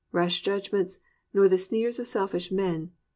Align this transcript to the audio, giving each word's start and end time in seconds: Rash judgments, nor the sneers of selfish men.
Rash 0.11 0.41
judgments, 0.41 0.97
nor 1.31 1.47
the 1.47 1.59
sneers 1.59 1.99
of 1.99 2.07
selfish 2.07 2.51
men. 2.51 2.89